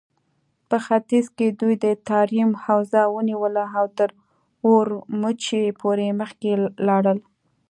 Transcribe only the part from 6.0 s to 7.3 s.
مخکې لاړل.